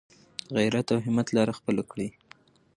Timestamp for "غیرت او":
0.57-0.99